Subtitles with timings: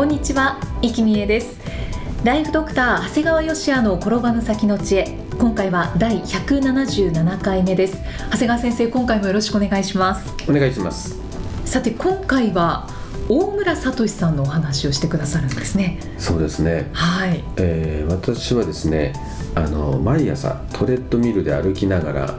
[0.00, 1.60] こんにちは、生きみえです。
[2.24, 5.18] ライフドクター長谷川芳也の転ばぬ先の知恵。
[5.38, 7.98] 今回は第177回目です。
[8.30, 10.34] 長谷川先生今回もよろしくお願いします。
[10.48, 11.20] お願いします。
[11.66, 12.88] さて今回は
[13.28, 15.98] 大村聡さんのお話をしてくださるんですね。
[16.16, 19.12] そうですね、はい、えー私はですね
[19.54, 22.38] あの毎朝トレッドミルで歩きながら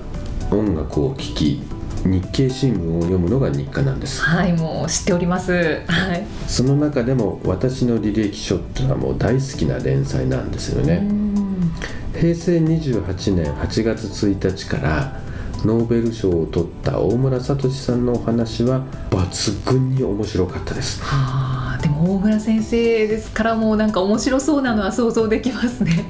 [0.50, 1.62] 音楽を聴き
[2.06, 4.22] 日経新聞を読むのが日課なんです。
[4.22, 5.82] はい、もう知っております。
[5.88, 6.26] はい。
[6.48, 11.72] その中でも私の履歴書っていうのはもう大好きな連載なんですようねん。
[12.14, 15.22] 平成28年8月1日から
[15.64, 21.02] ノーベル賞を取った大村聡さんのお話は抜群に面白かったです。
[21.04, 26.06] はあでも大村先生ですからもうなんか面白そうなのは想像できますね。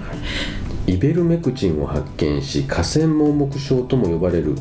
[0.88, 4.56] イベルメクチンを発見し河川盲目症とも呼ばれる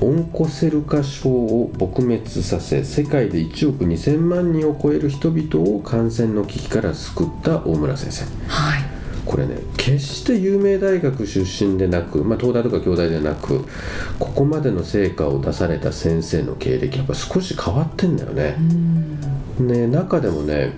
[0.00, 8.24] オンコセル化症を撲滅させ世界で1億2000万人を超える人々を感染の危機から救った大村先生。
[8.48, 8.94] はい。
[9.24, 13.64] これね決して有名大学出身でなく、まあ、東大とか京大でなく
[14.18, 18.56] ここまでの成果を出された先生の経歴やっぱ少し変わってんだよね。
[19.58, 19.62] う。
[19.62, 19.68] ん。
[19.68, 20.72] ね中でもね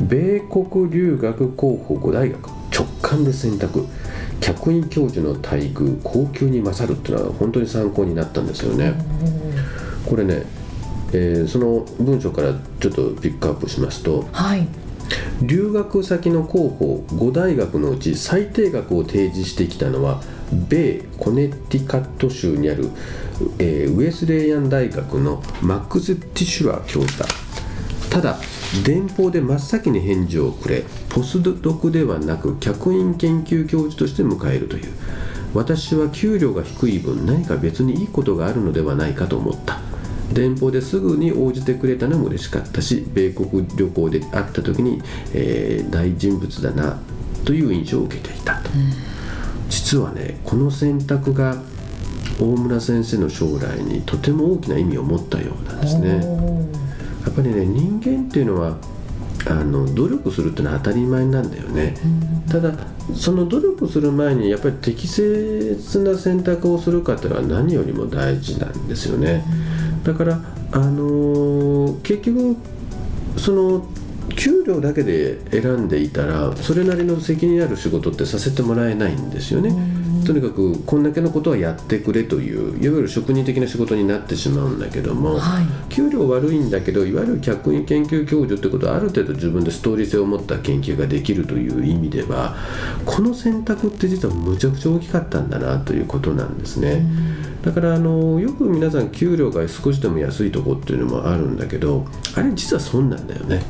[0.00, 3.86] 米国留学候補5大学直感で選択
[4.40, 8.94] 客員教授の待遇高級に勝るっていうのは本当に参考になったんですよね。
[10.06, 10.42] これね、
[11.12, 14.66] えーその文章からちょっとピックアップしますとはい。
[15.42, 20.22] 留学先の候補5大学のうち最低額を提示してきたのは
[20.68, 22.88] 米コネティカット州にある、
[23.58, 27.28] えーウェスレイアン大学のマックス・ティシュラー教授だ
[28.10, 28.38] ただ
[28.84, 34.92] 電報で真っ先に返事をくれポスドクではなく客員研究教授として迎えるという。
[35.52, 39.80] 私は給料が低い分何か別にいいことがあるのではないかと思った。
[40.32, 47.00] 電報ですぐに応じてくれたのも嬉しかったし米国旅行で会った時に、えー大人物だな
[47.44, 48.70] という印象を受けていたと、
[49.68, 51.56] 実はねこの選択が
[52.40, 56.79] 大村先生の将来にとても大きな意味を持ったようなんですね。
[57.40, 58.76] やっぱりね人間っていうのは
[59.46, 61.96] あの努力するってのは当たり前なんだよね、
[62.50, 62.74] ただ
[63.14, 69.42] その努力する前にやっぱり適切な選択をするかっていうのは何よりも大事なんですよね、
[70.04, 70.40] だから
[70.72, 72.56] あのー結局
[73.38, 73.86] その
[74.36, 79.72] 給料だけで選んでいたらそれなりの責任ある仕事ってさせてもらえないんですよね、
[80.26, 85.64] とにかくこんだけのことはやってくれといういわゆる職人的な仕事になってしまうんだけども、はい。
[85.88, 92.56] 給料悪いんだけどいわゆる客員研究教授ってことはある程度自分でストーリー性を持った研究ができるという意味では
[93.04, 97.04] この選択って実はむちゃくちゃ大きかったんだなということなんですね。
[97.62, 103.62] だからあのよく皆さん給料が少しでも安いとこっていうのもあるんだけどあれ実は損なんだよね。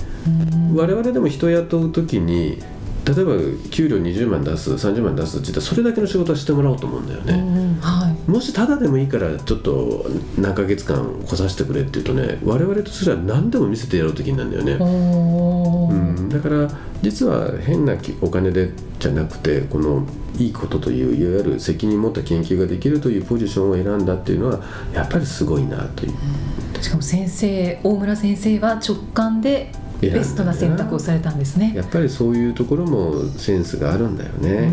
[0.74, 2.58] 我々でも人雇う時に
[3.04, 3.34] 例えば
[3.70, 7.78] 給料20万出す30万出すって言ったらそれだけの仕事はしてもらおうと思うんだよね。
[7.80, 8.30] はい。
[8.30, 10.06] もしただでもいいからちょっと
[10.38, 16.70] 何ヶ月間来させてくれって言うとね我々とすれば何でも見せてやろうと気になるんだよね、うん、だから
[17.02, 20.06] 実は変なお金でじゃなくてこの
[20.38, 24.60] いいことといういわゆる責任持った研究ができるというポジションを選んだっていうのは
[24.92, 26.82] やっぱりすごいなという。
[26.82, 29.70] しかも先生大村先生は直感で
[30.00, 31.72] ベストな選択をされたんですね。
[31.76, 34.72] やっぱりそういうところもセンスがあるんだよね。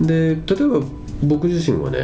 [0.00, 0.36] で例え
[0.68, 0.80] ば
[1.22, 1.98] 僕自身はね、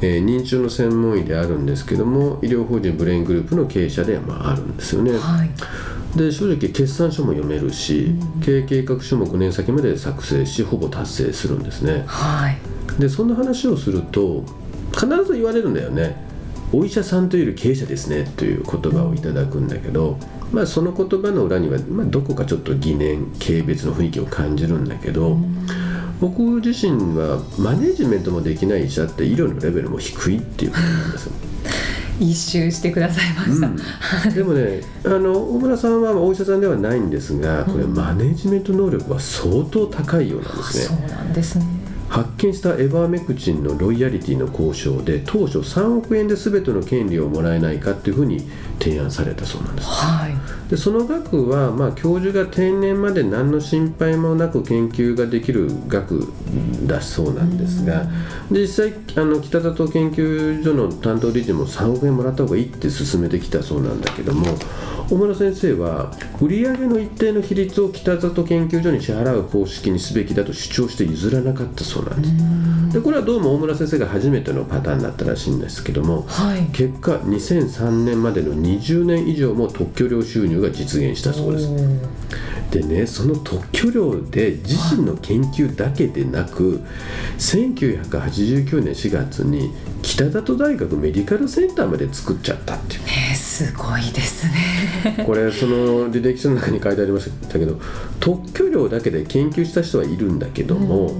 [0.00, 5.12] えー認知症の専門医であるんですけども医療法人ブレイングループの経営者で、まあ、あるんですよね。
[5.12, 5.50] はい
[6.16, 8.14] で正直決算書も読めるし、
[8.44, 12.04] 経営計画書も5年先まで作成しほぼ達成するんですね。
[12.06, 12.58] はい
[12.98, 14.42] でそんな話をすると
[14.92, 16.24] 必ず言われるんだよね。
[16.72, 20.18] お医者さんというより経営者ですねという言葉をいただくんだけど、
[20.52, 25.36] まあ、その言葉の裏には、まあ、どこかちょっと疑念軽蔑の雰囲気を感じるんだけど、
[26.20, 31.32] 僕自身はマネジメントもできない医者って医療のレベルも低いっていうことなんですよ。
[32.20, 34.34] 一周してくださいました、うん。
[34.34, 40.84] でもねあの大村さんはお医者さんではないんですがこれマネジメント能力は相当高いようなんですね。
[40.84, 41.64] そうなんですね。
[42.08, 48.48] 発見したエバーメクチンのロイヤリティの交渉で当初3億円で全ての権利をもらえないかっていうふうに
[48.78, 50.36] 提案されたそうなんです、はい
[50.70, 56.32] でその額は、まあ、教授が定年まで何の心配もなく研究ができる額
[56.86, 58.06] だそうなんですが
[58.50, 64.46] 実際あの北里研究所の担当理事も3億円もらった方がいいって勧めてきたそうなんだけども
[65.08, 66.10] 大村先生は
[66.40, 72.94] 売上の一定の比率を北里研究所に支払う方式にすべきだと主張して譲らなかったそうなんです。
[72.94, 76.66] でこれはどうも大村先生が初めてのパターンだったらしいんですけどもはい。
[76.72, 81.70] 結果2003年までの20年以上も特許料収入が実現したそうです。
[82.70, 86.80] でねその特許料で自身の研究だけでなく
[87.38, 89.72] 1989年4月に
[90.02, 93.00] 北里大学メディカルセンターまで作っちゃったっていう。
[93.06, 95.24] えーすごいですね。
[95.24, 97.80] これその履歴書の中に書いてありましたけど
[98.20, 101.10] 特許料だけで研究した人はいるんだけども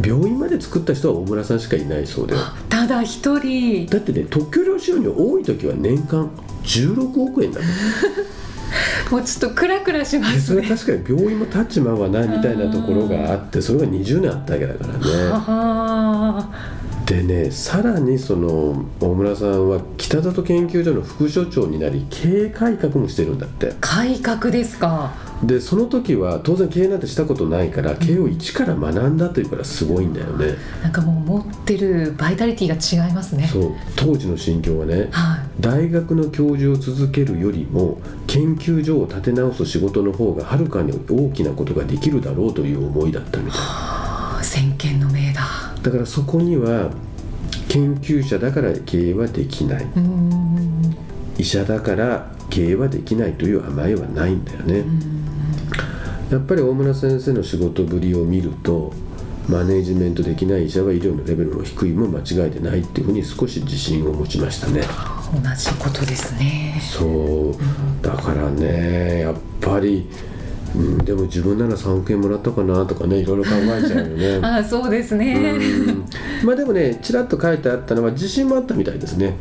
[0.00, 2.34] 病院まで作った人は大村さんしかいないそうで
[2.68, 3.86] ただ一人。
[3.86, 6.30] だってね特許料収入多い時は年間
[6.62, 7.60] 16億円だ
[9.10, 10.62] もうちょっとクラクラしまですね。
[10.62, 14.98] 確かに病院も立ちまうわなみたいなところがあってそれが20年あったわけだからね。
[15.32, 16.50] あ
[17.06, 23.74] でねさらにその大村さんは北里研究所の副所長になり経営改革もしてるんだって。
[23.80, 30.54] 改革ですかでその時は当然経営なんてしたことないから経営を一から学んだというからすごいんだよね。
[30.82, 32.68] なんかもう持ってるバイタリティ
[32.98, 33.46] が違いますね。
[33.46, 33.72] そう。
[33.96, 35.08] 当時の心境はね。
[35.10, 35.40] はい。
[35.60, 43.60] 大学の教授を続けるよりも研究所を立て直す仕事の方がはるかに大きなことができるだろうという思いだったみたい。
[43.60, 45.42] あー先見の明だ。
[45.82, 46.90] だからそこには
[47.68, 49.86] 研究者だから経営はできない。
[51.38, 54.84] 医者だから経営はできないという甘えはないんだよね
[56.30, 58.92] やっぱり大村先生の仕事ぶりを見ると
[59.48, 64.82] マネージメントできない医者は医療のレベルの低いも間違いでないっていうふうに少し自信を持ちましたね。
[65.32, 66.80] 同じことですね。
[66.82, 68.04] そう。
[68.04, 70.08] だからねやっぱり、
[70.74, 74.36] うん、でも自分なら3億円もらったかなとかねいろいろ考えちゃうよね。
[74.42, 75.34] あーそうですね。
[75.34, 76.04] うん。
[76.44, 79.36] まあでもねちらっと書いてあったのは自信もあったみたいですね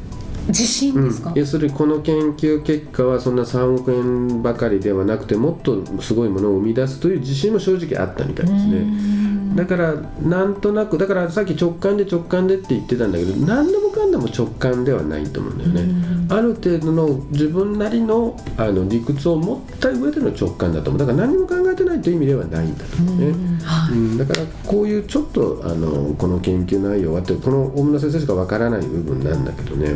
[0.47, 9.15] 自信ですか、うん、要するにこの研究結果はそんな3億円ばかりではなくてもっとすごいものを生み出すという自信も正直あったみたいですね。
[9.55, 16.27] だからなんとなくだからさっき直感で直感でって言ってたんだけど何でもかんでも直感ではないと思うんだよね。
[16.29, 20.99] ある程度の自分なりのあの理屈を持った上での直感だと思う。
[20.99, 23.25] だから何も考えてないという意味ではないんだと思うね、
[23.63, 29.95] はいうん、だからこういうちょっとあのこの研究内容はってこの大村先生しかわからない部分なんだけどね、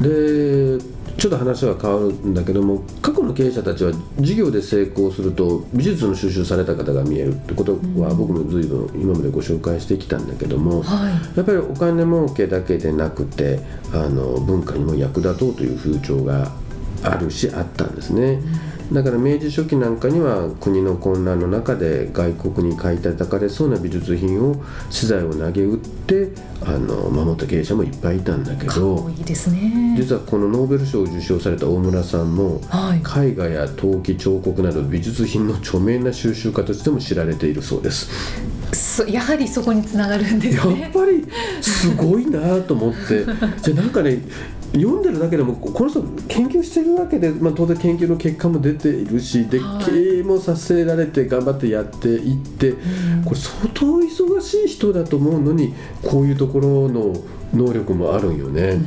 [0.00, 0.78] で
[1.18, 11.36] ちょっと話は変わるんだけども過去の経営者たちは事業で成功すると美術の収集された方が見えるってことは僕も随分今までご紹介してきたんだけども、はい。
[11.36, 13.58] やっぱりお金儲けだけでなくて
[13.92, 16.52] あの文化にも役立とうという風潮が
[17.02, 18.40] あるしあったんですね、
[18.92, 24.56] だから明治初期なんかには国の混乱の中で外国に買い叩かれそうな美術品を
[24.88, 26.30] 資材を投げ打って
[26.64, 29.94] あの守った経営者もいっぱいいたんだけどこいいですね。
[29.98, 33.28] 実はこのノーベル賞を受賞された大村さんもはい。
[33.30, 38.08] 絵画や陶器彫刻など美術品の著名な収集家としても知られているそうです。
[38.72, 41.26] そやはりそこにつながるんでやっすねぱり
[41.62, 43.24] すごいなと思って。
[43.62, 44.22] じゃあなんかね
[44.72, 49.84] 読んでるだけでもこの人研究してるわけで、まあ、当然研究の結果も出ているしで、はい。
[49.86, 52.72] 経営もさせられて頑張ってやっていって、
[53.24, 57.14] これ相当忙しい人だと思うのにこういうところの
[57.54, 58.78] 能力もあるんよね。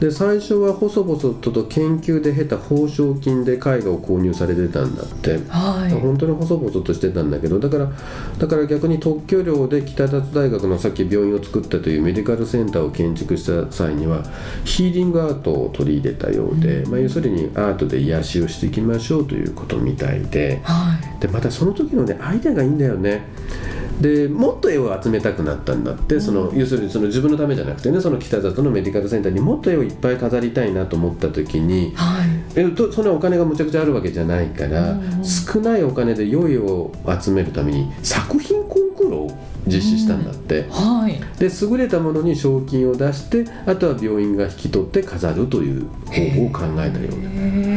[0.00, 5.38] で最初は細々とと研究で得た報奨金で絵画を購入されてたんだって。
[5.48, 7.90] はい本当に細々としてたんだけどだから
[8.38, 14.22] だから逆に特許料で北里大学のさっき病院を作ったというメディカルセンターを建築した際には
[14.64, 23.22] ヒーリングアートを取り入れたようで、まあ、要するにアートで癒しをしていきましょうということみたいではいでまたその時のねアイデアがいいんだよね。
[24.00, 32.28] でもっと絵を集めたくなったんだってその、要するにその自分のためじゃなくてねその北里のメディカルセンターにもっと絵をいっぱい飾りたいなと思った時にはい。
[32.56, 41.20] えとそんなお金がむちゃくちゃあるわけじゃないから、少ないお金で良い絵を集めるために作品コンクールを実施したんだって、はい。
[41.38, 47.30] で優れたものに賞金を出してあとは病院が引き取って飾るという方法を考えたような。
[47.30, 47.75] これ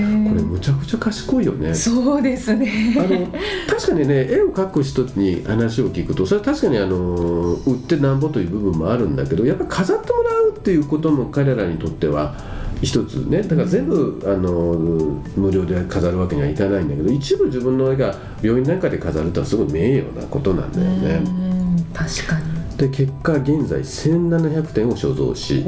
[0.59, 1.73] むちゃくちゃ賢いよね。
[1.73, 2.95] そうですね。
[2.97, 3.27] あの
[3.67, 12.35] 確かにね絵を描く人に話を聞くとそれは確かにあの売ってなんぼという部分もあるんだけどやっぱり飾ってもらうっていうことも彼らにとっては
[12.81, 13.41] 一つね。
[13.41, 21.21] だから全部、あの無料で飾るわけにはいかないんだけど一部自分の絵が病院なんかで飾るとはすごい名誉なことなんだよね。
[21.25, 21.59] うん
[21.93, 25.65] 確かにで結果現在1700点を所蔵し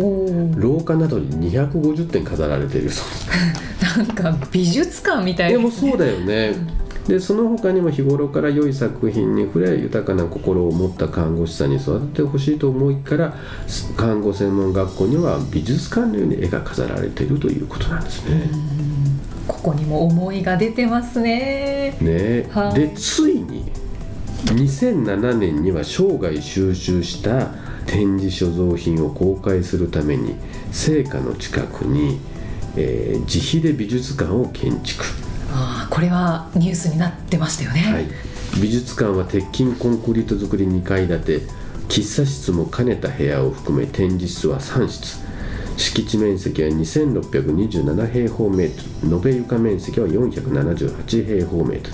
[0.55, 2.89] 廊下などに250点飾られている。
[2.89, 3.03] そ
[4.01, 5.51] うなんか美術館みたい。
[5.51, 6.55] でですもそうだよね。
[7.07, 13.33] でその他にも日頃から良い作品に触れ豊かな心を持った看護師さんに育ててほしいと思いから
[13.97, 18.49] 看護専門学校には美術館のように絵が飾られているということなんですね。
[19.47, 21.97] ここにも思いが出てますね。
[21.99, 22.47] ね。
[22.51, 22.75] はい。
[22.75, 23.70] でついに
[24.45, 27.47] 2007年には生涯収集した
[27.85, 30.35] 展示所蔵品を公開するために
[30.71, 32.19] 聖火の近くに、
[32.75, 35.05] えー自費で美術館を建築、
[35.51, 38.05] ああこれはニュースになってましたよね、はい、
[38.61, 41.61] 美術館は鉄筋コンクリート造り2階建て。
[41.91, 45.19] 喫茶室も兼ねた部屋を含め展示室は3室
[45.81, 48.69] 敷地面積は2627平方メー
[49.01, 49.15] トル。
[49.15, 51.89] 延べ床面積は478平方メート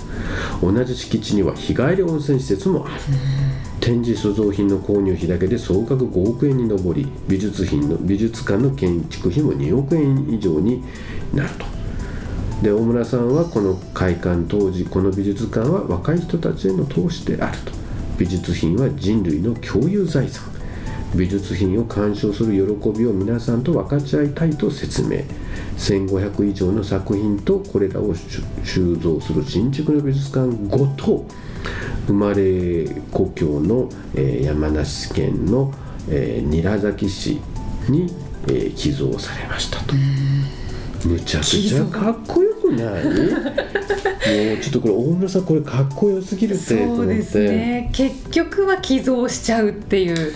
[0.66, 0.74] ル。
[0.74, 2.94] 同じ敷地には日帰り温泉施設もある。
[3.80, 10.84] 展示所蔵品の購入費だけで総額5億円に上り美術品の美術館の建築費も2億円以上に
[11.32, 11.64] なると。
[12.62, 17.72] で大村さんはこの開館当時この美術館は若い人たちへの投資であると。
[18.18, 20.57] 美術品は人類の共有財産
[21.14, 25.22] 美術品を鑑賞する喜びを皆さんと分かち合いたいと説明。
[25.78, 31.24] 1500以上の作品とこれらを収収蔵する新築の美術館ごと
[32.06, 35.72] 生まれ故郷の、えー山梨県の、
[36.10, 37.40] えー韮崎市
[37.88, 38.12] に、
[38.48, 39.94] えー寄贈されましたと。
[41.06, 43.04] むちゃくちゃかっこよくない？
[43.06, 46.86] もうちょっとこれ大村さんこれかっこよすぎるって。
[46.86, 47.88] そうですね。
[47.92, 50.32] 結局は寄贈しちゃうっていう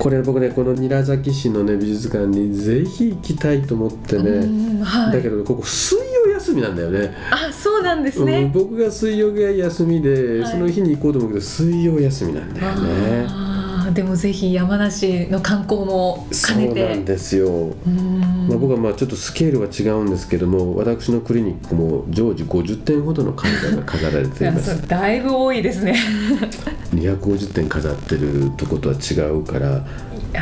[0.00, 5.12] これ僕ねこの韮崎市のね美術館にぜひ行きたいと思ってね、うんはい。
[5.12, 7.14] だけどここ水曜休みなんだよね。
[7.30, 10.50] あそうなんですうん、ね、僕が水曜が休みで、はい。
[10.52, 13.49] その日に行こうと思うけど水曜休みなんだよね
[13.92, 16.88] でもぜひ山梨の観光もそう兼ねて。
[16.88, 18.48] なんですよ、うん。
[18.48, 23.34] まあ、僕はまあちょっとスケールは違うんですけども私のクリニックも常時50点ほどの絵
[23.70, 24.88] 画が飾られいています。
[24.88, 25.96] だいぶ多いですね。
[26.94, 29.84] 250点飾ってるとことは違うから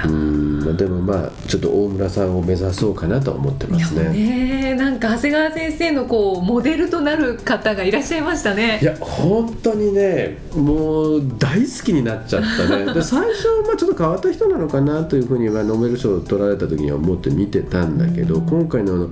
[0.04, 0.64] うん。
[0.64, 4.11] まあでもまあちょっと大村さんを目指そうかなと思ってますね。
[4.11, 8.78] ねなんか長谷川先生のこうモデルとなる方がいらっしゃいましたね。
[8.83, 12.92] いや本当にねもう大好きになっちゃったね。
[12.95, 19.11] で最初はまあちょっと変わった人なのかなというふうにはノーベル賞を取られた時には思って見てたんだけど、今回のあの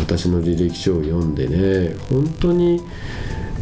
[0.00, 2.82] 私の履歴書を読んでね本当に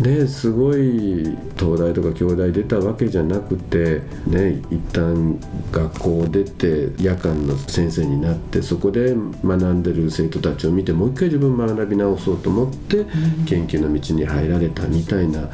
[0.01, 5.39] ねすごい東大とか京大出たわけじゃなくてね一旦
[5.71, 13.05] 学校を出て夜間の先生になってそこで学んでる生徒たちを見てもう一回自分学び直そうと思って
[13.47, 15.47] 研究の道に入られたみたいなあ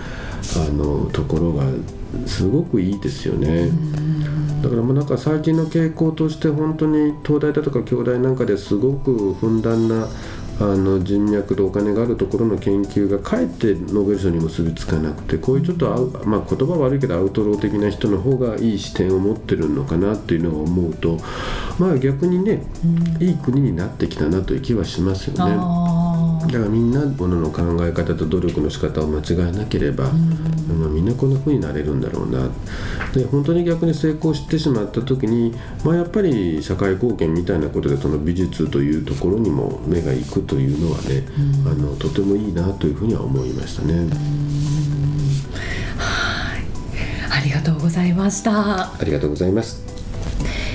[0.72, 1.64] のところが
[2.26, 3.70] すごくいいですよね。
[4.62, 10.08] だからもうなんか最近の傾向として本当に東大だとか京大なんかですごくふんだんな
[10.60, 21.18] あの人脈とお金があるところの研究がかえってノーベル賞に結びつかなくてこういうちょっとあ、まあ、言葉悪いけどアウトロー的な人の方がいい視点を持ってるのかなっていうのを思うと
[21.78, 22.62] まあ逆にね
[23.20, 25.97] いい国になってきたなという気はしますよね。
[26.42, 30.10] あだからみんなものの考え方と努力の仕方を間違えなければ、ま
[30.86, 32.48] あみんなこんな風になれるんだろうな。
[33.12, 35.54] で本当に逆に成功してしまった時に、
[35.84, 41.24] まあ、やっぱり社会貢献みたいなことでその美術というところにも目が行くというのはね、
[41.66, 44.08] あのとてもいいなというふうには思いましたね。
[47.30, 49.82] ありがとうございました、ありがとうございます。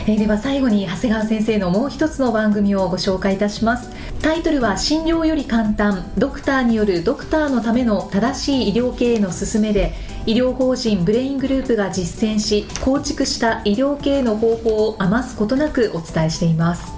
[0.06, 3.90] えーでは最後に長谷川先生のもう一つの番組をご紹介いたします
[4.24, 6.10] タイトルは診療より簡単。
[6.18, 9.92] ドクターによるドクターのための正しい医療経営の勧めで
[10.26, 16.94] 医療法人ブレイングループが実践し構築した医療経営の方法を余すことなくお伝えしています。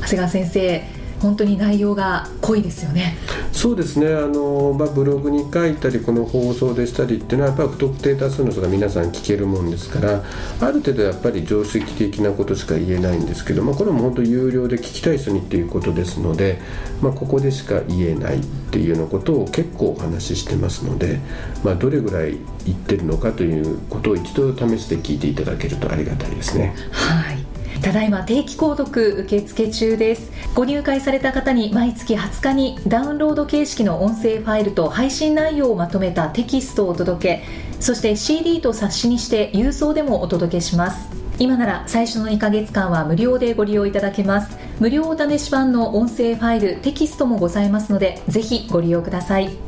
[0.00, 3.16] 長谷川先生本当に内容が濃いですよね。
[3.52, 4.06] そうですね。
[4.14, 10.22] あの、まあ、ブログに書いたりこの放送でしたりっていうのはやっぱり不特定多数の人が皆さん聞けるもんですから
[10.60, 16.60] ある程度やっぱり常識的なことしか言えないんですけど、まあ、これも本当有料で聞きたい人にっていうことですので、
[17.02, 21.18] まあ、ここでしか言えないっていうようなことを結構お話ししてますので、
[21.64, 26.74] まあ、どれぐらい言ってるのかということを一度試して聞いていただけるとありがたいですね。
[26.90, 27.37] はい
[27.82, 30.30] ただいま定期購読受付中です。
[30.54, 37.44] ご入会された方に毎月20日にダウンロード形式の音声ファイルと配信内容をまとめたテキストをお届け
[37.80, 41.08] そして CD と冊子にして郵送でもお届けします。
[41.38, 44.58] 今なら最初の2ヶ月間は無料でご利用いただけます。
[44.80, 49.67] 無料お試し版の音声ファイルテキストもございますのでぜひご利用ください。